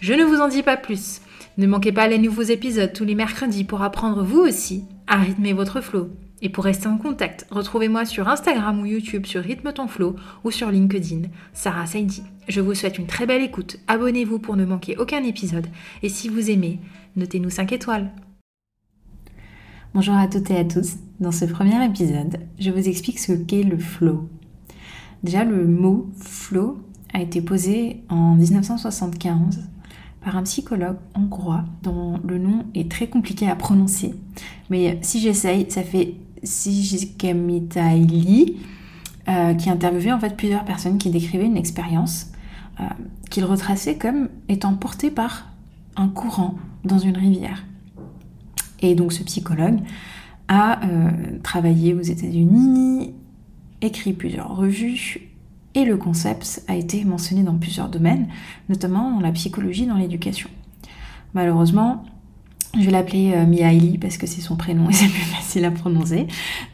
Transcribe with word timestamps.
Je 0.00 0.14
ne 0.14 0.22
vous 0.22 0.40
en 0.40 0.46
dis 0.46 0.62
pas 0.62 0.76
plus. 0.76 1.20
Ne 1.56 1.66
manquez 1.66 1.90
pas 1.90 2.06
les 2.06 2.18
nouveaux 2.18 2.42
épisodes 2.42 2.92
tous 2.92 3.04
les 3.04 3.16
mercredis 3.16 3.64
pour 3.64 3.82
apprendre 3.82 4.22
vous 4.22 4.38
aussi 4.38 4.84
à 5.08 5.16
rythmer 5.16 5.52
votre 5.52 5.80
flow. 5.80 6.10
Et 6.40 6.50
pour 6.50 6.62
rester 6.62 6.86
en 6.86 6.98
contact, 6.98 7.48
retrouvez-moi 7.50 8.04
sur 8.04 8.28
Instagram 8.28 8.78
ou 8.80 8.86
YouTube 8.86 9.26
sur 9.26 9.42
Rythme 9.42 9.72
ton 9.72 9.88
flow 9.88 10.14
ou 10.44 10.52
sur 10.52 10.70
LinkedIn, 10.70 11.22
Sarah 11.52 11.86
Saidi. 11.86 12.22
Je 12.46 12.60
vous 12.60 12.74
souhaite 12.74 12.98
une 12.98 13.08
très 13.08 13.26
belle 13.26 13.42
écoute, 13.42 13.78
abonnez-vous 13.88 14.38
pour 14.38 14.54
ne 14.54 14.64
manquer 14.64 14.96
aucun 14.98 15.24
épisode 15.24 15.66
et 16.04 16.08
si 16.08 16.28
vous 16.28 16.48
aimez, 16.48 16.78
notez-nous 17.16 17.50
5 17.50 17.72
étoiles. 17.72 18.12
Bonjour 19.94 20.14
à 20.14 20.28
toutes 20.28 20.48
et 20.52 20.58
à 20.58 20.64
tous. 20.64 20.94
Dans 21.18 21.32
ce 21.32 21.44
premier 21.44 21.84
épisode, 21.84 22.38
je 22.60 22.70
vous 22.70 22.88
explique 22.88 23.18
ce 23.18 23.32
qu'est 23.32 23.64
le 23.64 23.78
flow. 23.78 24.28
Déjà, 25.24 25.42
le 25.42 25.66
mot 25.66 26.08
flow 26.20 26.78
a 27.12 27.20
été 27.20 27.42
posé 27.42 28.04
en 28.08 28.36
1975 28.36 29.68
par 30.28 30.36
un 30.36 30.42
psychologue 30.42 30.98
hongrois 31.14 31.64
dont 31.82 32.20
le 32.22 32.36
nom 32.36 32.66
est 32.74 32.90
très 32.90 33.06
compliqué 33.06 33.48
à 33.48 33.56
prononcer. 33.56 34.14
Mais 34.68 34.98
si 35.00 35.20
j'essaye, 35.20 35.70
ça 35.70 35.82
fait 35.82 36.16
Sijikemitaili, 36.42 38.58
euh, 39.26 39.54
qui 39.54 39.70
interviewait 39.70 40.12
en 40.12 40.20
fait 40.20 40.36
plusieurs 40.36 40.66
personnes 40.66 40.98
qui 40.98 41.08
décrivaient 41.08 41.46
une 41.46 41.56
expérience 41.56 42.30
euh, 42.78 42.84
qu'il 43.30 43.46
retraçait 43.46 43.96
comme 43.96 44.28
étant 44.50 44.74
portée 44.74 45.10
par 45.10 45.46
un 45.96 46.08
courant 46.08 46.56
dans 46.84 46.98
une 46.98 47.16
rivière. 47.16 47.64
Et 48.80 48.94
donc 48.94 49.14
ce 49.14 49.22
psychologue 49.22 49.78
a 50.48 50.86
euh, 50.86 51.10
travaillé 51.42 51.94
aux 51.94 52.02
États-Unis, 52.02 53.14
écrit 53.80 54.12
plusieurs 54.12 54.54
revues, 54.54 55.27
et 55.78 55.84
le 55.84 55.96
concept 55.96 56.64
a 56.66 56.74
été 56.74 57.04
mentionné 57.04 57.44
dans 57.44 57.56
plusieurs 57.56 57.88
domaines, 57.88 58.26
notamment 58.68 59.12
dans 59.12 59.20
la 59.20 59.30
psychologie, 59.30 59.86
dans 59.86 59.96
l'éducation. 59.96 60.50
Malheureusement, 61.34 62.04
je 62.76 62.84
vais 62.84 62.90
l'appeler 62.90 63.32
euh, 63.32 63.46
Mihaly 63.46 63.96
parce 63.96 64.18
que 64.18 64.26
c'est 64.26 64.40
son 64.40 64.56
prénom 64.56 64.90
et 64.90 64.92
c'est 64.94 65.08
plus 65.08 65.22
facile 65.22 65.64
à 65.64 65.70
prononcer. 65.70 66.26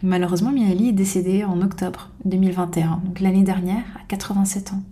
Malheureusement, 0.03 0.53
Mihaly 0.53 0.89
est 0.89 0.93
décédé 0.93 1.45
en 1.45 1.61
octobre 1.61 2.11
2021, 2.25 3.03
donc 3.05 3.21
l'année 3.21 3.43
dernière, 3.43 3.85
à 3.97 4.05
87 4.09 4.73
ans. 4.73 4.83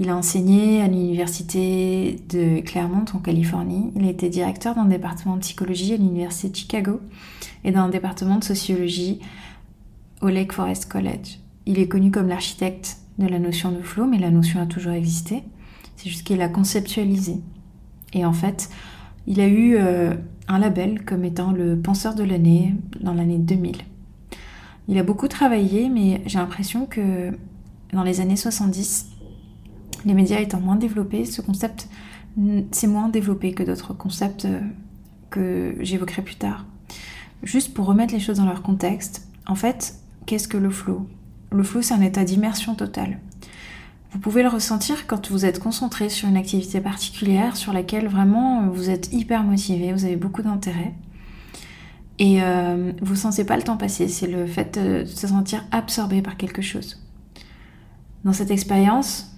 Il 0.00 0.08
a 0.08 0.16
enseigné 0.16 0.82
à 0.82 0.88
l'université 0.88 2.20
de 2.28 2.60
Claremont 2.62 3.04
en 3.14 3.18
Californie. 3.18 3.92
Il 3.94 4.04
a 4.06 4.10
été 4.10 4.28
directeur 4.28 4.74
d'un 4.74 4.86
département 4.86 5.36
de 5.36 5.40
psychologie 5.40 5.94
à 5.94 5.96
l'université 5.98 6.48
de 6.48 6.56
Chicago 6.56 7.00
et 7.62 7.70
d'un 7.70 7.88
département 7.88 8.38
de 8.38 8.44
sociologie 8.44 9.20
au 10.20 10.26
Lake 10.26 10.52
Forest 10.52 10.90
College. 10.90 11.38
Il 11.66 11.78
est 11.78 11.86
connu 11.86 12.10
comme 12.10 12.26
l'architecte 12.26 12.98
de 13.18 13.26
la 13.26 13.38
notion 13.38 13.70
de 13.70 13.80
flow, 13.80 14.06
mais 14.06 14.18
la 14.18 14.30
notion 14.30 14.60
a 14.60 14.66
toujours 14.66 14.92
existé. 14.92 15.42
C'est 15.96 16.08
juste 16.08 16.24
qu'il 16.24 16.38
l'a 16.38 16.48
conceptualisée. 16.48 17.40
Et 18.12 18.24
en 18.24 18.32
fait, 18.32 18.70
il 19.26 19.40
a 19.40 19.46
eu 19.46 19.76
euh, 19.76 20.14
un 20.48 20.58
label 20.58 21.04
comme 21.04 21.24
étant 21.24 21.52
le 21.52 21.78
penseur 21.78 22.14
de 22.14 22.24
l'année 22.24 22.74
dans 23.00 23.14
l'année 23.14 23.38
2000. 23.38 23.78
Il 24.88 24.98
a 24.98 25.02
beaucoup 25.02 25.28
travaillé, 25.28 25.88
mais 25.88 26.22
j'ai 26.26 26.38
l'impression 26.38 26.86
que 26.86 27.30
dans 27.92 28.02
les 28.02 28.20
années 28.20 28.36
70, 28.36 29.10
les 30.04 30.14
médias 30.14 30.40
étant 30.40 30.60
moins 30.60 30.76
développés, 30.76 31.24
ce 31.24 31.40
concept 31.40 31.88
s'est 32.72 32.86
moins 32.86 33.08
développé 33.08 33.52
que 33.52 33.62
d'autres 33.62 33.94
concepts 33.94 34.44
euh, 34.44 34.60
que 35.30 35.76
j'évoquerai 35.80 36.22
plus 36.22 36.36
tard. 36.36 36.66
Juste 37.42 37.74
pour 37.74 37.86
remettre 37.86 38.12
les 38.12 38.20
choses 38.20 38.38
dans 38.38 38.46
leur 38.46 38.62
contexte, 38.62 39.28
en 39.46 39.54
fait, 39.54 39.96
qu'est-ce 40.26 40.48
que 40.48 40.56
le 40.56 40.70
flow? 40.70 41.06
Le 41.56 41.62
flow, 41.62 41.82
c'est 41.82 41.94
un 41.94 42.00
état 42.00 42.24
d'immersion 42.24 42.74
totale. 42.74 43.18
Vous 44.12 44.20
pouvez 44.20 44.42
le 44.42 44.48
ressentir 44.48 45.08
quand 45.08 45.30
vous 45.30 45.44
êtes 45.44 45.58
concentré 45.58 46.08
sur 46.08 46.28
une 46.28 46.36
activité 46.36 46.80
particulière 46.80 47.56
sur 47.56 47.72
laquelle 47.72 48.06
vraiment 48.06 48.68
vous 48.68 48.88
êtes 48.88 49.12
hyper 49.12 49.42
motivé, 49.42 49.92
vous 49.92 50.04
avez 50.04 50.16
beaucoup 50.16 50.42
d'intérêt. 50.42 50.94
Et 52.20 52.40
euh, 52.42 52.92
vous 53.02 53.14
ne 53.14 53.18
sentez 53.18 53.44
pas 53.44 53.56
le 53.56 53.64
temps 53.64 53.76
passer, 53.76 54.06
c'est 54.06 54.28
le 54.28 54.46
fait 54.46 54.78
de 54.78 55.04
se 55.04 55.26
sentir 55.26 55.64
absorbé 55.72 56.22
par 56.22 56.36
quelque 56.36 56.62
chose. 56.62 57.02
Dans 58.22 58.32
cette 58.32 58.52
expérience, 58.52 59.34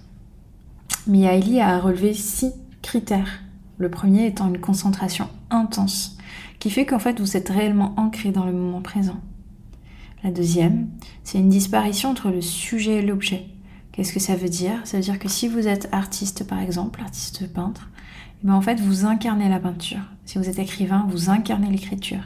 Mihaly 1.07 1.59
a 1.59 1.79
relevé 1.79 2.13
six 2.13 2.53
critères. 2.83 3.41
Le 3.79 3.89
premier 3.89 4.27
étant 4.27 4.47
une 4.47 4.59
concentration 4.59 5.27
intense, 5.49 6.17
qui 6.59 6.69
fait 6.69 6.85
qu'en 6.85 6.99
fait 6.99 7.19
vous 7.19 7.35
êtes 7.35 7.49
réellement 7.49 7.95
ancré 7.97 8.31
dans 8.31 8.45
le 8.45 8.53
moment 8.53 8.81
présent. 8.81 9.19
La 10.27 10.33
deuxième, 10.33 10.89
c'est 11.23 11.39
une 11.39 11.47
disparition 11.47 12.09
entre 12.09 12.31
le 12.31 12.41
sujet 12.41 12.95
et 12.95 13.01
l'objet. 13.01 13.45
Qu'est-ce 13.93 14.11
que 14.11 14.19
ça 14.19 14.35
veut 14.35 14.49
dire? 14.49 14.81
Ça 14.83 14.97
veut 14.97 15.03
dire 15.03 15.19
que 15.19 15.29
si 15.29 15.47
vous 15.47 15.69
êtes 15.69 15.87
artiste 15.93 16.45
par 16.45 16.59
exemple, 16.59 16.99
artiste 16.99 17.47
peintre, 17.53 17.89
eh 18.43 18.47
ben 18.47 18.53
en 18.53 18.59
fait 18.59 18.77
vous 18.77 19.05
incarnez 19.05 19.47
la 19.47 19.61
peinture. 19.61 20.01
Si 20.25 20.37
vous 20.37 20.49
êtes 20.49 20.59
écrivain, 20.59 21.07
vous 21.09 21.29
incarnez 21.29 21.69
l'écriture. 21.69 22.19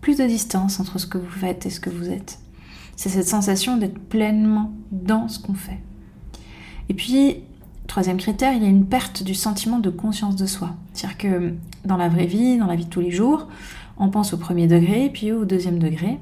Plus 0.00 0.16
de 0.16 0.24
distance 0.24 0.80
entre 0.80 0.98
ce 0.98 1.06
que 1.06 1.18
vous 1.18 1.28
faites 1.28 1.66
et 1.66 1.70
ce 1.70 1.80
que 1.80 1.90
vous 1.90 2.08
êtes. 2.08 2.38
C'est 2.96 3.10
cette 3.10 3.28
sensation 3.28 3.76
d'être 3.76 3.98
pleinement 3.98 4.72
dans 4.90 5.28
ce 5.28 5.38
qu'on 5.38 5.52
fait. 5.52 5.80
Et 6.88 6.94
puis, 6.94 7.40
troisième 7.88 8.16
critère, 8.16 8.54
il 8.54 8.62
y 8.62 8.66
a 8.66 8.70
une 8.70 8.86
perte 8.86 9.22
du 9.22 9.34
sentiment 9.34 9.80
de 9.80 9.90
conscience 9.90 10.36
de 10.36 10.46
soi. 10.46 10.76
C'est-à-dire 10.94 11.18
que 11.18 11.54
dans 11.84 11.98
la 11.98 12.08
vraie 12.08 12.24
vie, 12.24 12.56
dans 12.56 12.66
la 12.68 12.74
vie 12.74 12.86
de 12.86 12.90
tous 12.90 13.00
les 13.00 13.10
jours, 13.10 13.48
on 13.98 14.08
pense 14.08 14.32
au 14.32 14.38
premier 14.38 14.66
degré, 14.66 15.10
puis 15.12 15.30
au 15.30 15.44
deuxième 15.44 15.78
degré, 15.78 16.18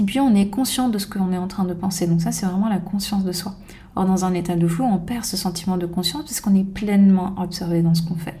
et 0.00 0.02
puis 0.02 0.18
on 0.18 0.34
est 0.34 0.48
conscient 0.48 0.88
de 0.88 0.96
ce 0.96 1.06
qu'on 1.06 1.30
est 1.30 1.36
en 1.36 1.46
train 1.46 1.64
de 1.64 1.74
penser. 1.74 2.06
Donc 2.06 2.22
ça, 2.22 2.32
c'est 2.32 2.46
vraiment 2.46 2.70
la 2.70 2.78
conscience 2.78 3.22
de 3.22 3.32
soi. 3.32 3.54
Or, 3.96 4.06
dans 4.06 4.24
un 4.24 4.32
état 4.32 4.56
de 4.56 4.66
flou, 4.66 4.84
on 4.84 4.96
perd 4.96 5.26
ce 5.26 5.36
sentiment 5.36 5.76
de 5.76 5.84
conscience 5.84 6.24
puisqu'on 6.24 6.54
est 6.54 6.64
pleinement 6.64 7.34
observé 7.36 7.82
dans 7.82 7.94
ce 7.94 8.00
qu'on 8.00 8.14
fait. 8.14 8.40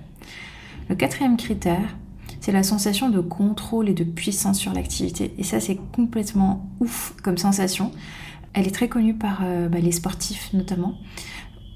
Le 0.88 0.94
quatrième 0.94 1.36
critère, 1.36 1.96
c'est 2.40 2.52
la 2.52 2.62
sensation 2.62 3.10
de 3.10 3.20
contrôle 3.20 3.90
et 3.90 3.92
de 3.92 4.04
puissance 4.04 4.58
sur 4.58 4.72
l'activité. 4.72 5.34
Et 5.36 5.44
ça, 5.44 5.60
c'est 5.60 5.78
complètement 5.92 6.66
ouf 6.80 7.14
comme 7.22 7.36
sensation. 7.36 7.92
Elle 8.54 8.66
est 8.66 8.74
très 8.74 8.88
connue 8.88 9.14
par 9.14 9.40
euh, 9.44 9.68
bah, 9.68 9.80
les 9.80 9.92
sportifs 9.92 10.54
notamment. 10.54 10.94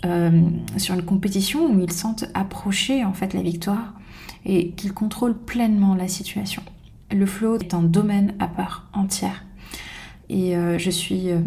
Euh, 0.06 0.49
sur 0.78 0.94
une 0.94 1.05
compétition 1.05 1.71
où 1.71 1.78
ils 1.78 1.93
sentent 1.93 2.25
approcher 2.33 3.05
en 3.05 3.12
fait 3.12 3.35
la 3.35 3.43
victoire 3.43 3.93
et 4.47 4.70
qu'ils 4.70 4.94
contrôlent 4.94 5.37
pleinement 5.37 5.94
la 5.94 6.09
situation. 6.09 6.62
Le 7.11 7.26
flow 7.26 7.56
est 7.56 7.75
un 7.75 7.82
domaine 7.82 8.35
à 8.38 8.49
part 8.49 8.88
entière 8.94 9.44
et 10.35 10.57
euh, 10.57 10.79
je 10.79 10.91
suis 10.91 11.31
euh, 11.31 11.39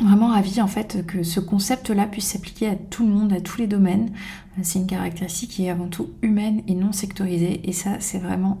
vraiment 0.00 0.26
ravie 0.26 0.60
en 0.60 0.66
fait 0.66 1.06
que 1.06 1.22
ce 1.22 1.38
concept-là 1.38 2.04
puisse 2.06 2.26
s'appliquer 2.26 2.66
à 2.66 2.74
tout 2.74 3.06
le 3.06 3.12
monde, 3.12 3.32
à 3.32 3.40
tous 3.40 3.58
les 3.58 3.68
domaines. 3.68 4.10
Euh, 4.58 4.62
c'est 4.64 4.80
une 4.80 4.88
caractéristique 4.88 5.50
qui 5.50 5.66
est 5.66 5.70
avant 5.70 5.86
tout 5.86 6.10
humaine 6.20 6.62
et 6.66 6.74
non 6.74 6.90
sectorisée. 6.90 7.60
Et 7.62 7.72
ça, 7.72 8.00
c'est 8.00 8.18
vraiment 8.18 8.58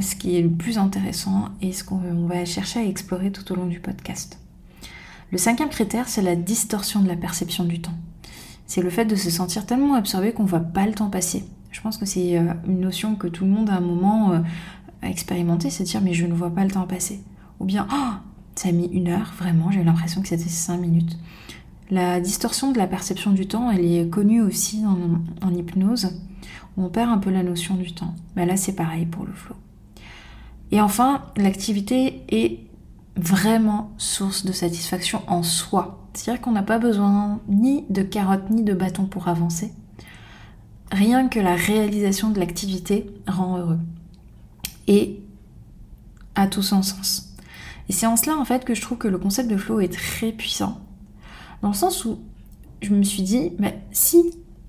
ce 0.00 0.16
qui 0.16 0.34
est 0.34 0.40
le 0.40 0.48
plus 0.48 0.78
intéressant 0.78 1.50
et 1.60 1.74
ce 1.74 1.84
qu'on 1.84 2.26
va 2.26 2.46
chercher 2.46 2.80
à 2.80 2.84
explorer 2.84 3.30
tout 3.30 3.52
au 3.52 3.54
long 3.54 3.66
du 3.66 3.80
podcast. 3.80 4.38
Le 5.30 5.36
cinquième 5.36 5.68
critère, 5.68 6.08
c'est 6.08 6.22
la 6.22 6.36
distorsion 6.36 7.02
de 7.02 7.06
la 7.06 7.16
perception 7.16 7.64
du 7.64 7.82
temps. 7.82 7.92
C'est 8.66 8.80
le 8.80 8.88
fait 8.88 9.04
de 9.04 9.14
se 9.14 9.28
sentir 9.28 9.66
tellement 9.66 9.92
absorbé 9.92 10.32
qu'on 10.32 10.44
ne 10.44 10.48
voit 10.48 10.60
pas 10.60 10.86
le 10.86 10.94
temps 10.94 11.10
passer. 11.10 11.44
Je 11.70 11.82
pense 11.82 11.98
que 11.98 12.06
c'est 12.06 12.36
une 12.66 12.80
notion 12.80 13.14
que 13.14 13.26
tout 13.26 13.44
le 13.44 13.50
monde 13.50 13.68
à 13.68 13.74
un 13.74 13.80
moment 13.80 14.42
a 15.02 15.10
expérimenté, 15.10 15.68
c'est 15.68 15.84
de 15.84 15.88
dire 15.90 16.00
mais 16.00 16.14
je 16.14 16.24
ne 16.24 16.32
vois 16.32 16.54
pas 16.54 16.64
le 16.64 16.70
temps 16.70 16.86
passer. 16.86 17.20
Ou 17.60 17.66
bien, 17.66 17.86
oh, 17.92 18.14
ça 18.58 18.70
a 18.70 18.72
mis 18.72 18.86
une 18.86 19.08
heure, 19.08 19.32
vraiment, 19.38 19.70
j'ai 19.70 19.80
eu 19.80 19.84
l'impression 19.84 20.20
que 20.20 20.28
c'était 20.28 20.48
cinq 20.48 20.78
minutes. 20.78 21.16
La 21.90 22.20
distorsion 22.20 22.72
de 22.72 22.78
la 22.78 22.88
perception 22.88 23.30
du 23.30 23.46
temps, 23.46 23.70
elle 23.70 23.84
est 23.84 24.10
connue 24.10 24.42
aussi 24.42 24.82
en, 24.84 25.54
hypnose, 25.54 26.10
où 26.76 26.84
on 26.84 26.88
perd 26.88 27.08
un 27.08 27.18
peu 27.18 27.30
la 27.30 27.44
notion 27.44 27.76
du 27.76 27.92
temps. 27.92 28.14
Mais 28.34 28.46
là, 28.46 28.56
c'est 28.56 28.74
pareil 28.74 29.06
pour 29.06 29.24
le 29.24 29.32
flow. 29.32 29.54
Et 30.72 30.80
enfin, 30.80 31.22
l'activité 31.36 32.22
est 32.28 32.58
vraiment 33.14 33.92
source 33.96 34.44
de 34.44 34.50
satisfaction 34.52 35.22
en 35.28 35.44
soi. 35.44 36.08
C'est-à-dire 36.12 36.42
qu'on 36.42 36.52
n'a 36.52 36.64
pas 36.64 36.80
besoin 36.80 37.40
ni 37.48 37.84
de 37.90 38.02
carottes 38.02 38.50
ni 38.50 38.64
de 38.64 38.74
bâtons 38.74 39.06
pour 39.06 39.28
avancer. 39.28 39.72
Rien 40.90 41.28
que 41.28 41.38
la 41.38 41.54
réalisation 41.54 42.30
de 42.30 42.40
l'activité 42.40 43.06
rend 43.28 43.56
heureux. 43.56 43.78
Et 44.88 45.22
a 46.34 46.48
tout 46.48 46.62
son 46.62 46.82
sens. 46.82 47.27
Et 47.88 47.92
c'est 47.92 48.06
en 48.06 48.16
cela 48.16 48.36
en 48.36 48.44
fait 48.44 48.64
que 48.64 48.74
je 48.74 48.82
trouve 48.82 48.98
que 48.98 49.08
le 49.08 49.18
concept 49.18 49.50
de 49.50 49.56
flow 49.56 49.80
est 49.80 49.92
très 49.92 50.32
puissant. 50.32 50.80
Dans 51.62 51.68
le 51.68 51.74
sens 51.74 52.04
où 52.04 52.18
je 52.82 52.94
me 52.94 53.02
suis 53.02 53.22
dit, 53.22 53.52
mais 53.58 53.82
si 53.90 54.22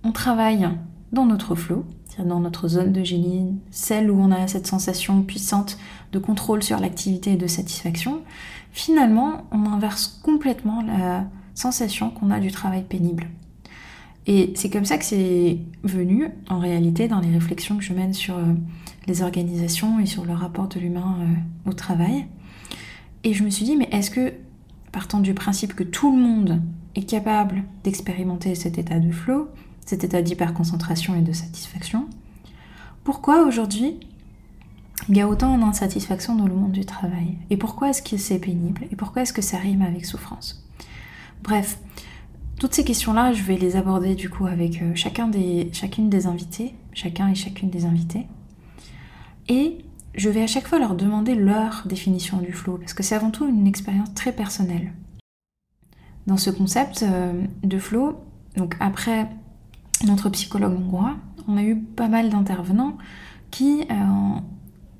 on 0.03 0.11
travaille 0.11 0.67
dans 1.11 1.25
notre 1.25 1.55
flow, 1.55 1.85
dans 2.25 2.39
notre 2.39 2.67
zone 2.67 2.91
de 2.91 3.03
génie, 3.03 3.55
celle 3.71 4.11
où 4.11 4.19
on 4.19 4.31
a 4.31 4.47
cette 4.47 4.67
sensation 4.67 5.21
puissante 5.21 5.77
de 6.11 6.19
contrôle 6.19 6.63
sur 6.63 6.79
l'activité 6.79 7.33
et 7.33 7.37
de 7.37 7.47
satisfaction, 7.47 8.21
finalement, 8.71 9.45
on 9.51 9.65
inverse 9.65 10.19
complètement 10.23 10.81
la 10.81 11.25
sensation 11.53 12.09
qu'on 12.09 12.31
a 12.31 12.39
du 12.39 12.51
travail 12.51 12.83
pénible. 12.83 13.27
Et 14.27 14.53
c'est 14.55 14.69
comme 14.69 14.85
ça 14.85 14.97
que 14.97 15.05
c'est 15.05 15.57
venu, 15.83 16.29
en 16.49 16.59
réalité, 16.59 17.07
dans 17.07 17.19
les 17.19 17.31
réflexions 17.31 17.77
que 17.77 17.83
je 17.83 17.93
mène 17.93 18.13
sur 18.13 18.37
euh, 18.37 18.53
les 19.07 19.23
organisations 19.23 19.99
et 19.99 20.05
sur 20.05 20.25
le 20.25 20.33
rapport 20.33 20.67
de 20.67 20.79
l'humain 20.79 21.17
euh, 21.21 21.69
au 21.69 21.73
travail. 21.73 22.27
Et 23.23 23.33
je 23.33 23.43
me 23.43 23.49
suis 23.49 23.65
dit, 23.65 23.75
mais 23.75 23.89
est-ce 23.91 24.11
que, 24.11 24.33
partant 24.91 25.19
du 25.19 25.33
principe 25.33 25.75
que 25.75 25.83
tout 25.83 26.15
le 26.15 26.21
monde 26.21 26.61
est 26.95 27.03
capable 27.03 27.63
d'expérimenter 27.83 28.55
cet 28.55 28.77
état 28.77 28.99
de 28.99 29.11
flow, 29.11 29.49
cet 29.85 30.03
état 30.03 30.21
d'hyperconcentration 30.21 31.15
et 31.15 31.21
de 31.21 31.33
satisfaction, 31.33 32.07
pourquoi 33.03 33.43
aujourd'hui 33.43 33.99
il 35.07 35.17
y 35.17 35.21
a 35.21 35.27
autant 35.27 35.57
d'insatisfaction 35.57 36.35
dans 36.35 36.47
le 36.47 36.53
monde 36.53 36.71
du 36.71 36.85
travail? 36.85 37.37
Et 37.49 37.57
pourquoi 37.57 37.89
est-ce 37.89 38.01
que 38.01 38.17
c'est 38.17 38.39
pénible? 38.39 38.85
Et 38.91 38.95
pourquoi 38.95 39.23
est-ce 39.23 39.33
que 39.33 39.41
ça 39.41 39.57
rime 39.57 39.81
avec 39.81 40.05
souffrance? 40.05 40.67
Bref, 41.41 41.79
toutes 42.59 42.73
ces 42.73 42.83
questions-là, 42.83 43.33
je 43.33 43.41
vais 43.43 43.57
les 43.57 43.75
aborder 43.77 44.15
du 44.15 44.29
coup 44.29 44.45
avec 44.45 44.81
euh, 44.81 44.91
chacun 44.93 45.27
des, 45.27 45.69
chacune 45.71 46.09
des 46.09 46.27
invités, 46.27 46.75
chacun 46.93 47.29
et 47.29 47.35
chacune 47.35 47.69
des 47.69 47.85
invités. 47.85 48.27
Et 49.47 49.79
je 50.15 50.29
vais 50.29 50.41
à 50.41 50.47
chaque 50.47 50.67
fois 50.67 50.79
leur 50.79 50.95
demander 50.95 51.35
leur 51.35 51.83
définition 51.85 52.37
du 52.37 52.51
flow, 52.51 52.77
parce 52.77 52.93
que 52.93 53.03
c'est 53.03 53.15
avant 53.15 53.31
tout 53.31 53.47
une 53.47 53.67
expérience 53.67 54.13
très 54.13 54.31
personnelle. 54.31 54.93
Dans 56.27 56.37
ce 56.37 56.49
concept 56.49 57.03
euh, 57.03 57.43
de 57.63 57.79
flow, 57.79 58.19
donc 58.55 58.75
après 58.79 59.27
notre 60.05 60.29
psychologue 60.29 60.73
hongrois, 60.73 61.15
on 61.47 61.57
a 61.57 61.63
eu 61.63 61.77
pas 61.77 62.07
mal 62.07 62.29
d'intervenants 62.29 62.97
qui 63.51 63.81
euh, 63.89 63.93
ont 63.93 64.43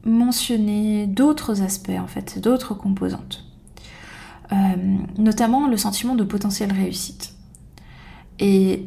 mentionné 0.06 1.08
d'autres 1.08 1.62
aspects, 1.62 1.92
en 2.00 2.08
fait, 2.08 2.40
d'autres 2.40 2.74
composantes. 2.74 3.46
Euh, 4.52 4.56
notamment 5.18 5.68
le 5.68 5.78
sentiment 5.78 6.16
de 6.16 6.24
potentielle 6.24 6.72
réussite. 6.72 7.36
Et 8.40 8.86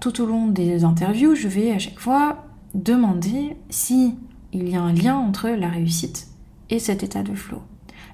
tout 0.00 0.22
au 0.22 0.26
long 0.26 0.46
des 0.46 0.84
interviews, 0.84 1.34
je 1.34 1.48
vais 1.48 1.72
à 1.72 1.78
chaque 1.78 1.98
fois 1.98 2.46
demander 2.74 3.56
si 3.68 4.14
il 4.52 4.68
y 4.68 4.76
a 4.76 4.82
un 4.82 4.92
lien 4.92 5.16
entre 5.16 5.48
la 5.48 5.68
réussite 5.68 6.28
et 6.70 6.78
cet 6.78 7.02
état 7.02 7.22
de 7.22 7.34
flow. 7.34 7.62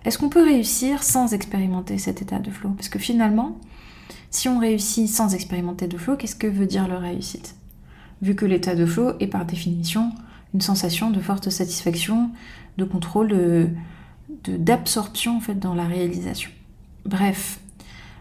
Est-ce 0.05 0.19
qu'on 0.19 0.29
peut 0.29 0.45
réussir 0.45 1.03
sans 1.03 1.33
expérimenter 1.33 1.99
cet 1.99 2.23
état 2.23 2.39
de 2.39 2.51
flow? 2.51 2.71
Parce 2.71 2.89
que 2.89 2.99
finalement, 2.99 3.59
si 4.31 4.49
on 4.49 4.59
réussit 4.59 5.09
sans 5.09 5.35
expérimenter 5.35 5.87
de 5.87 5.97
flow, 5.97 6.17
qu'est-ce 6.17 6.37
que 6.37 6.47
veut 6.47 6.67
dire 6.67 6.89
le 6.89 6.97
réussite? 6.97 7.57
Vu 8.21 8.35
que 8.35 8.45
l'état 8.45 8.75
de 8.75 8.87
flow 8.87 9.13
est 9.21 9.27
par 9.27 9.47
définition 9.47 10.13
une 10.53 10.61
sensation 10.61 11.11
de 11.11 11.21
forte 11.21 11.51
satisfaction, 11.51 12.31
de 12.79 12.85
contrôle, 12.85 13.73
d'absorption 14.47 15.39
en 15.39 15.55
dans 15.55 15.75
la 15.75 15.87
réalisation. 15.87 16.51
Bref, 17.05 17.59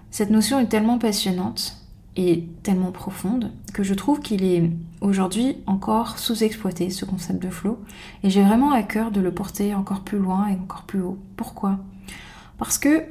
cette 0.09 0.31
notion 0.31 0.59
est 0.59 0.68
tellement 0.68 0.98
passionnante 0.98 1.82
et 2.15 2.48
tellement 2.62 2.92
profonde 2.92 3.51
que 3.74 3.83
je 3.83 3.94
trouve 3.94 4.19
qu'il 4.19 4.44
est 4.44 4.71
aujourd'hui 5.01 5.57
encore 5.65 6.19
sous-exploité 6.19 6.89
ce 6.89 7.06
concept 7.06 7.42
de 7.42 7.50
flow 7.50 7.80
et 8.24 8.30
j'ai 8.30 8.44
vraiment 8.44 8.71
à 8.71 8.83
cœur 8.83 9.12
de 9.12 9.19
le 9.19 9.31
porter 9.31 9.74
encore 9.74 10.01
plus 10.01 10.19
loin 10.19 10.48
et 10.48 10.54
encore 10.54 10.83
plus 10.83 11.01
haut. 11.01 11.18
Pourquoi? 11.36 11.80
Parce 12.57 12.77
que 12.77 13.04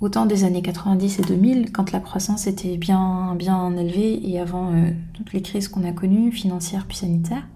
Autant 0.00 0.24
des 0.24 0.44
années 0.44 0.62
90 0.62 1.18
et 1.18 1.22
2000, 1.22 1.72
quand 1.72 1.92
la 1.92 2.00
croissance 2.00 2.46
était 2.46 2.78
bien, 2.78 3.34
bien 3.34 3.76
élevée 3.76 4.18
et 4.26 4.40
avant 4.40 4.72
euh, 4.72 4.92
toutes 5.12 5.34
les 5.34 5.42
crises 5.42 5.68
qu'on 5.68 5.84
a 5.84 5.92
connues, 5.92 6.32
financières 6.32 6.86
puis 6.86 6.96
sanitaires, 6.96 7.46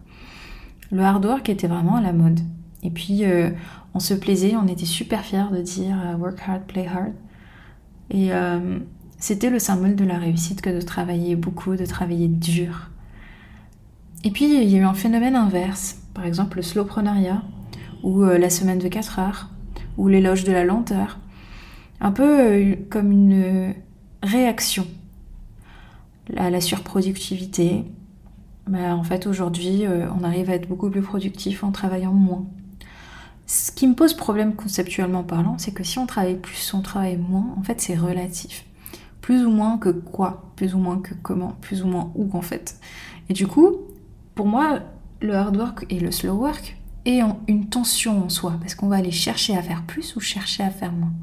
le 0.92 1.02
hard 1.02 1.24
work 1.24 1.48
était 1.48 1.68
vraiment 1.68 1.96
à 1.96 2.02
la 2.02 2.12
mode. 2.12 2.40
Et 2.82 2.90
puis, 2.90 3.24
euh, 3.24 3.48
on 3.94 3.98
se 3.98 4.12
plaisait, 4.12 4.56
on 4.56 4.68
était 4.68 4.84
super 4.84 5.22
fiers 5.22 5.46
de 5.50 5.62
dire 5.62 5.96
euh, 6.04 6.16
work 6.16 6.38
hard, 6.46 6.64
play 6.64 6.86
hard. 6.86 7.12
Et 8.10 8.28
c'était 9.18 9.50
le 9.50 9.58
symbole 9.58 9.96
de 9.96 10.04
la 10.04 10.18
réussite 10.18 10.60
que 10.60 10.70
de 10.70 10.80
travailler 10.80 11.36
beaucoup, 11.36 11.76
de 11.76 11.86
travailler 11.86 12.28
dur. 12.28 12.90
Et 14.22 14.30
puis, 14.30 14.44
il 14.44 14.70
y 14.70 14.76
a 14.76 14.78
eu 14.78 14.84
un 14.84 14.94
phénomène 14.94 15.36
inverse, 15.36 15.98
par 16.14 16.24
exemple 16.24 16.56
le 16.56 16.62
slowpreneuriat, 16.62 17.42
ou 18.02 18.24
la 18.24 18.50
semaine 18.50 18.78
de 18.78 18.88
4 18.88 19.18
heures, 19.18 19.50
ou 19.96 20.08
l'éloge 20.08 20.44
de 20.44 20.52
la 20.52 20.64
lenteur 20.64 21.18
un 22.04 22.12
peu 22.12 22.40
euh, 22.40 22.74
comme 22.90 23.10
une 23.10 23.74
réaction 24.22 24.86
à 26.36 26.50
la 26.50 26.60
surproductivité. 26.60 27.84
Bah, 28.66 28.94
en 28.94 29.02
fait, 29.04 29.26
aujourd'hui, 29.26 29.86
euh, 29.86 30.06
on 30.18 30.22
arrive 30.22 30.50
à 30.50 30.54
être 30.54 30.68
beaucoup 30.68 30.90
plus 30.90 31.02
productif 31.02 31.64
en 31.64 31.70
travaillant 31.70 32.12
moins. 32.12 32.46
Ce 33.46 33.70
qui 33.72 33.86
me 33.86 33.94
pose 33.94 34.14
problème 34.14 34.54
conceptuellement 34.54 35.22
parlant, 35.22 35.56
c'est 35.58 35.72
que 35.72 35.84
si 35.84 35.98
on 35.98 36.06
travaille 36.06 36.36
plus, 36.36 36.72
on 36.72 36.80
travaille 36.80 37.18
moins, 37.18 37.54
en 37.58 37.62
fait, 37.62 37.80
c'est 37.80 37.94
relatif. 37.94 38.64
Plus 39.24 39.46
ou 39.46 39.50
moins 39.50 39.78
que 39.78 39.88
quoi 39.88 40.52
Plus 40.54 40.74
ou 40.74 40.78
moins 40.78 40.98
que 40.98 41.14
comment 41.14 41.56
Plus 41.62 41.82
ou 41.82 41.86
moins 41.86 42.12
où, 42.14 42.28
en 42.36 42.42
fait 42.42 42.78
Et 43.30 43.32
du 43.32 43.46
coup, 43.46 43.70
pour 44.34 44.46
moi, 44.46 44.80
le 45.22 45.34
hard 45.34 45.56
work 45.56 45.86
et 45.88 45.98
le 45.98 46.10
slow 46.10 46.34
work 46.34 46.76
est 47.06 47.22
une 47.48 47.70
tension 47.70 48.26
en 48.26 48.28
soi, 48.28 48.58
parce 48.60 48.74
qu'on 48.74 48.88
va 48.88 48.96
aller 48.96 49.10
chercher 49.10 49.56
à 49.56 49.62
faire 49.62 49.82
plus 49.84 50.14
ou 50.14 50.20
chercher 50.20 50.62
à 50.62 50.68
faire 50.68 50.92
moins. 50.92 51.14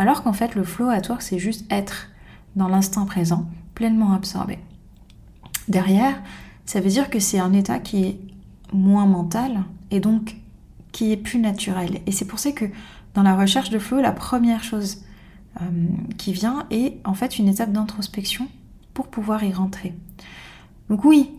Alors 0.00 0.24
qu'en 0.24 0.32
fait, 0.32 0.56
le 0.56 0.64
flow 0.64 0.88
at 0.88 1.02
work, 1.08 1.22
c'est 1.22 1.38
juste 1.38 1.64
être 1.70 2.08
dans 2.56 2.66
l'instant 2.66 3.06
présent, 3.06 3.48
pleinement 3.76 4.14
absorbé. 4.14 4.58
Derrière, 5.68 6.20
ça 6.66 6.80
veut 6.80 6.90
dire 6.90 7.08
que 7.08 7.20
c'est 7.20 7.38
un 7.38 7.52
état 7.52 7.78
qui 7.78 8.02
est 8.02 8.20
moins 8.72 9.06
mental 9.06 9.62
et 9.92 10.00
donc 10.00 10.38
qui 10.90 11.12
est 11.12 11.16
plus 11.16 11.38
naturel. 11.38 12.00
Et 12.06 12.10
c'est 12.10 12.24
pour 12.24 12.40
ça 12.40 12.50
que 12.50 12.64
dans 13.14 13.22
la 13.22 13.36
recherche 13.36 13.70
de 13.70 13.78
flow, 13.78 14.00
la 14.00 14.10
première 14.10 14.64
chose 14.64 15.04
euh, 15.60 15.64
qui 16.16 16.32
vient 16.32 16.66
est 16.70 16.98
en 17.04 17.14
fait 17.14 17.38
une 17.38 17.48
étape 17.48 17.72
d'introspection 17.72 18.48
pour 18.94 19.08
pouvoir 19.08 19.42
y 19.44 19.52
rentrer. 19.52 19.94
Donc 20.88 21.04
oui, 21.04 21.30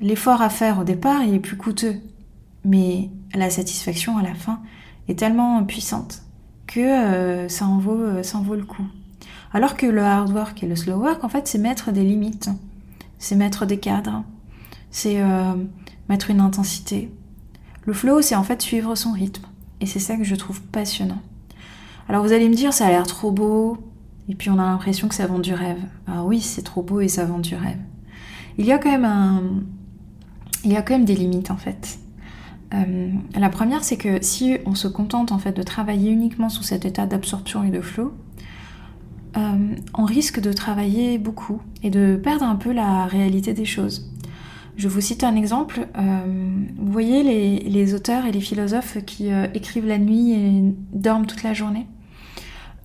l'effort 0.00 0.42
à 0.42 0.48
faire 0.48 0.78
au 0.80 0.84
départ, 0.84 1.22
il 1.22 1.34
est 1.34 1.40
plus 1.40 1.56
coûteux, 1.56 1.96
mais 2.64 3.10
la 3.34 3.50
satisfaction 3.50 4.16
à 4.18 4.22
la 4.22 4.34
fin 4.34 4.60
est 5.08 5.18
tellement 5.18 5.62
puissante 5.64 6.22
que 6.66 6.80
euh, 6.80 7.48
ça, 7.48 7.66
en 7.66 7.78
vaut, 7.78 8.00
euh, 8.00 8.22
ça 8.22 8.38
en 8.38 8.42
vaut 8.42 8.56
le 8.56 8.64
coup. 8.64 8.86
Alors 9.52 9.76
que 9.76 9.86
le 9.86 10.02
hard 10.02 10.30
work 10.30 10.62
et 10.62 10.66
le 10.66 10.76
slow 10.76 10.96
work, 10.96 11.22
en 11.22 11.28
fait, 11.28 11.46
c'est 11.46 11.58
mettre 11.58 11.92
des 11.92 12.02
limites, 12.02 12.50
c'est 13.18 13.36
mettre 13.36 13.66
des 13.66 13.78
cadres, 13.78 14.24
c'est 14.90 15.22
mettre 16.08 16.30
une 16.30 16.40
intensité. 16.40 17.08
Le 17.84 17.92
flow, 17.92 18.20
c'est 18.20 18.34
en 18.34 18.42
fait 18.42 18.60
suivre 18.62 18.94
son 18.94 19.12
rythme. 19.12 19.44
Et 19.80 19.86
c'est 19.86 20.00
ça 20.00 20.16
que 20.16 20.24
je 20.24 20.34
trouve 20.34 20.60
passionnant. 20.62 21.20
Alors 22.08 22.22
vous 22.22 22.32
allez 22.32 22.48
me 22.48 22.54
dire, 22.54 22.72
ça 22.72 22.86
a 22.86 22.90
l'air 22.90 23.06
trop 23.06 23.30
beau, 23.30 23.78
et 24.28 24.34
puis 24.34 24.50
on 24.50 24.58
a 24.58 24.64
l'impression 24.64 25.08
que 25.08 25.14
ça 25.14 25.26
vend 25.26 25.38
du 25.38 25.54
rêve. 25.54 25.80
Ah 26.06 26.24
oui, 26.24 26.40
c'est 26.40 26.62
trop 26.62 26.82
beau 26.82 27.00
et 27.00 27.08
ça 27.08 27.24
vend 27.24 27.38
du 27.38 27.54
rêve. 27.54 27.78
Il 28.58 28.66
y 28.66 28.72
a 28.72 28.78
quand 28.78 28.90
même 28.90 29.04
un... 29.04 29.42
Il 30.64 30.72
y 30.72 30.76
a 30.76 30.82
quand 30.82 30.94
même 30.94 31.04
des 31.04 31.14
limites 31.14 31.50
en 31.50 31.56
fait. 31.56 31.98
Euh, 32.72 33.10
la 33.34 33.50
première, 33.50 33.84
c'est 33.84 33.96
que 33.96 34.22
si 34.22 34.56
on 34.64 34.74
se 34.74 34.88
contente 34.88 35.30
en 35.30 35.38
fait 35.38 35.52
de 35.52 35.62
travailler 35.62 36.10
uniquement 36.10 36.48
sous 36.48 36.62
cet 36.62 36.84
état 36.86 37.06
d'absorption 37.06 37.62
et 37.64 37.70
de 37.70 37.80
flow, 37.80 38.14
euh, 39.36 39.74
on 39.94 40.04
risque 40.04 40.40
de 40.40 40.52
travailler 40.52 41.18
beaucoup 41.18 41.60
et 41.82 41.90
de 41.90 42.18
perdre 42.22 42.44
un 42.44 42.56
peu 42.56 42.72
la 42.72 43.06
réalité 43.06 43.52
des 43.52 43.64
choses. 43.64 44.10
Je 44.76 44.88
vous 44.88 45.00
cite 45.00 45.24
un 45.24 45.36
exemple. 45.36 45.86
Euh, 45.96 46.20
vous 46.76 46.92
voyez 46.92 47.22
les, 47.22 47.94
auteurs 47.94 48.26
et 48.26 48.32
les 48.32 48.40
philosophes 48.40 48.98
qui 49.04 49.28
écrivent 49.54 49.86
la 49.86 49.98
nuit 49.98 50.32
et 50.32 50.74
dorment 50.92 51.26
toute 51.26 51.42
la 51.42 51.54
journée. 51.54 51.86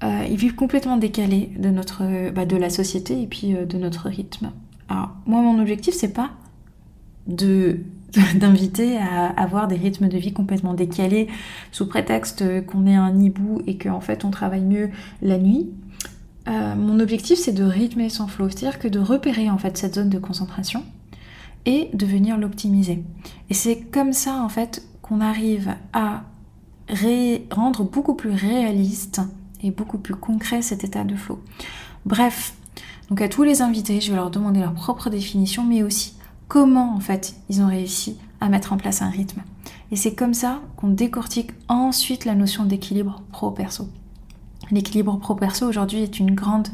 ils 0.03 0.37
vivent 0.37 0.55
complètement 0.55 0.97
décalés 0.97 1.51
de 1.57 1.69
notre, 1.69 2.31
bah, 2.31 2.45
de 2.45 2.55
la 2.55 2.69
société 2.69 3.21
et 3.21 3.27
puis 3.27 3.53
de 3.53 3.77
notre 3.77 4.07
rythme. 4.07 4.51
Alors 4.87 5.09
moi, 5.25 5.41
mon 5.41 5.59
objectif, 5.59 5.95
c'est 5.95 6.13
pas 6.13 6.31
de 7.27 7.79
d'inviter 8.35 8.97
à 8.97 9.27
avoir 9.27 9.67
des 9.67 9.75
rythmes 9.75 10.07
de 10.07 10.17
vie 10.17 10.33
complètement 10.33 10.73
décalés 10.73 11.27
sous 11.71 11.87
prétexte 11.87 12.65
qu'on 12.65 12.87
est 12.87 12.95
un 12.95 13.19
hibou 13.19 13.61
et 13.67 13.77
qu'en 13.77 14.01
fait 14.01 14.25
on 14.25 14.31
travaille 14.31 14.63
mieux 14.63 14.89
la 15.21 15.37
nuit. 15.37 15.69
euh, 16.47 16.75
mon 16.75 16.99
objectif 16.99 17.37
c'est 17.37 17.51
de 17.51 17.63
rythmer 17.63 18.09
son 18.09 18.27
flow, 18.27 18.49
c'est-à-dire 18.49 18.79
que 18.79 18.87
de 18.87 18.99
repérer 18.99 19.49
en 19.49 19.57
fait 19.57 19.77
cette 19.77 19.95
zone 19.95 20.09
de 20.09 20.19
concentration 20.19 20.83
et 21.69 21.91
de 21.93 22.05
venir 22.07 22.35
l'optimiser. 22.35 23.03
Et 23.51 23.53
c'est 23.53 23.79
comme 23.79 24.11
ça 24.11 24.41
en 24.41 24.49
fait 24.49 24.83
qu'on 25.03 25.21
arrive 25.21 25.75
à 25.93 26.23
rendre 27.51 27.83
beaucoup 27.83 28.15
plus 28.15 28.31
réaliste 28.31 29.21
et 29.61 29.69
beaucoup 29.69 29.99
plus 29.99 30.15
concret 30.15 30.63
cet 30.63 30.83
état 30.83 31.03
de 31.03 31.15
flow. 31.15 31.39
Bref, 32.07 32.55
donc 33.09 33.21
à 33.21 33.29
tous 33.29 33.43
les 33.43 33.61
invités, 33.61 34.01
je 34.01 34.09
vais 34.09 34.15
leur 34.15 34.31
demander 34.31 34.61
leur 34.61 34.73
propre 34.73 35.11
définition, 35.11 35.63
mais 35.63 35.83
aussi 35.83 36.15
comment 36.47 36.95
en 36.95 36.99
fait 36.99 37.35
ils 37.49 37.61
ont 37.61 37.67
réussi 37.67 38.17
à 38.41 38.49
mettre 38.49 38.73
en 38.73 38.77
place 38.77 39.03
un 39.03 39.09
rythme. 39.09 39.43
Et 39.91 39.95
c'est 39.95 40.15
comme 40.15 40.33
ça 40.33 40.61
qu'on 40.75 40.89
décortique 40.89 41.51
ensuite 41.67 42.25
la 42.25 42.33
notion 42.33 42.65
d'équilibre 42.65 43.21
pro-perso. 43.31 43.87
L'équilibre 44.71 45.19
pro-perso 45.19 45.67
aujourd'hui 45.67 46.01
est 46.01 46.19
une 46.19 46.33
grande 46.33 46.69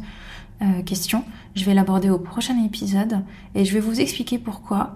euh, 0.62 0.82
question. 0.84 1.24
Je 1.56 1.66
vais 1.66 1.74
l'aborder 1.74 2.10
au 2.10 2.18
prochain 2.18 2.64
épisode 2.64 3.24
et 3.56 3.66
je 3.66 3.74
vais 3.74 3.80
vous 3.80 4.00
expliquer 4.00 4.38
pourquoi 4.38 4.96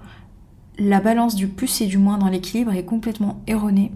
la 0.78 1.02
balance 1.02 1.36
du 1.36 1.48
plus 1.48 1.82
et 1.82 1.88
du 1.88 1.98
moins 1.98 2.18
dans 2.18 2.30
l'équilibre 2.30 2.74
est 2.74 2.86
complètement 2.86 3.42
erronée 3.48 3.92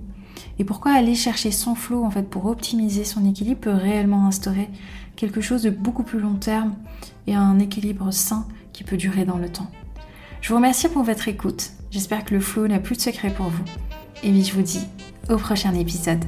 et 0.60 0.63
pourquoi 0.63 0.91
aller 0.91 1.15
chercher 1.15 1.51
son 1.51 1.75
flow 1.75 2.03
en 2.03 2.12
fait 2.12 2.29
pour 2.29 2.46
optimiser 2.46 3.05
son 3.05 3.25
équilibre 3.25 3.62
peut 3.62 3.74
réellement 3.74 4.27
instaurer 4.27 4.70
quelque 5.15 5.41
chose 5.41 5.63
de 5.63 5.70
beaucoup 5.70 6.03
plus 6.03 6.20
long 6.20 6.36
terme 6.36 6.75
et 7.27 7.36
un 7.36 7.60
équilibre 7.60 8.12
sain 8.12 8.46
qui 8.74 8.84
peut 8.84 8.98
durer 8.98 9.25
dans 9.25 9.38
le 9.38 9.50
temps. 9.50 9.70
Je 10.41 10.50
vous 10.50 10.55
remercie 10.55 10.89
pour 10.89 11.03
votre 11.03 11.27
écoute. 11.27 11.72
J'espère 11.91 12.25
que 12.25 12.34
le 12.34 12.41
flow 12.41 12.67
n'a 12.67 12.79
plus 12.79 12.96
de 12.96 13.01
secret 13.01 13.29
pour 13.29 13.48
vous. 13.48 13.63
Et 14.24 14.32
puis 14.32 14.43
je 14.43 14.53
vous 14.53 14.62
dis 14.62 14.86
au 15.29 15.38
prochain 15.38 15.74
épisode. 15.74 16.24